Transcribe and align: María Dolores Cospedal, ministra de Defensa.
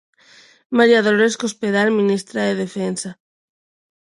María 0.77 1.03
Dolores 1.05 1.35
Cospedal, 1.41 1.87
ministra 1.99 2.39
de 2.45 2.55
Defensa. 2.63 3.09